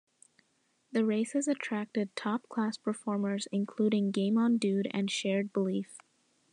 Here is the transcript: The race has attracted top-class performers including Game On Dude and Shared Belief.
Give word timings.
The 0.91 1.05
race 1.05 1.33
has 1.33 1.47
attracted 1.47 2.15
top-class 2.15 2.75
performers 2.75 3.47
including 3.51 4.09
Game 4.09 4.35
On 4.35 4.57
Dude 4.57 4.87
and 4.89 5.11
Shared 5.11 5.53
Belief. 5.53 5.99